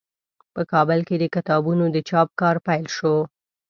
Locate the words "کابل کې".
0.71-1.15